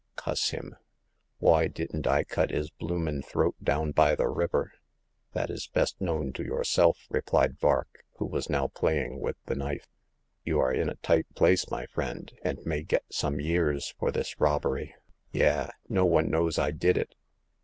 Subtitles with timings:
[0.15, 0.75] Cuss 'im;
[1.39, 4.73] whoy didn't I cut 'is bloomin* throat down by the river?"
[5.33, 9.85] That is best known to yourself," replied Vark, who was now playing with the knife.
[10.43, 14.39] You are in a tight place, my friend, and may get some years for this
[14.41, 14.95] robbery."''
[15.33, 15.69] Yah!
[15.87, 17.13] No one knows I did it